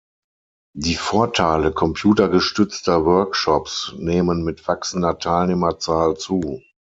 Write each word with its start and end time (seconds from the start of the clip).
Die 0.73 0.95
Vorteile 0.95 1.71
computergestützter 1.71 3.05
Workshops 3.05 3.93
nehmen 3.97 4.43
mit 4.43 4.67
wachsender 4.67 5.19
Teilnehmerzahl 5.19 6.17
zu. 6.17 6.63